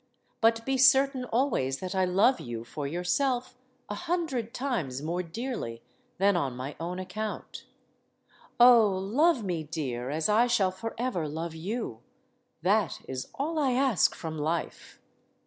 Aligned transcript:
But 0.41 0.65
be 0.65 0.79
certain 0.79 1.25
always 1.25 1.77
that 1.77 1.93
I 1.93 2.05
love 2.05 2.39
you 2.39 2.63
for 2.63 2.87
yourself 2.87 3.55
a 3.87 3.93
hundred 3.93 4.51
times 4.51 4.99
more 5.03 5.21
dearly 5.21 5.83
than 6.17 6.35
on 6.35 6.55
my 6.55 6.75
own 6.79 6.97
account. 6.97 7.65
Oh, 8.59 8.89
love 8.89 9.43
me, 9.43 9.61
dear, 9.61 10.09
as 10.09 10.27
I 10.27 10.47
shall 10.47 10.71
forever 10.71 11.27
love 11.27 11.53
you! 11.53 11.99
That 12.63 13.01
is 13.07 13.27
all 13.35 13.59
I 13.59 13.73
ask 13.73 14.15
from 14.15 14.39
life. 14.39 14.99